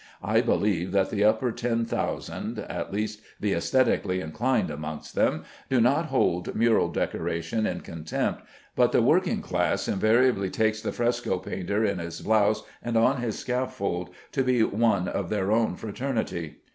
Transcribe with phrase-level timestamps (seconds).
[0.23, 5.79] I believe that the upper ten thousand (at least the æsthetically inclined amongst them) do
[5.79, 8.41] not hold mural decoration in contempt,
[8.75, 13.37] but the working class invariably take the fresco painter in his blouse and on his
[13.37, 16.61] scaffold to be one of their own fraternity.